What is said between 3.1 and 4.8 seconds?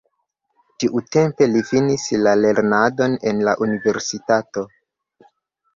en la universitato.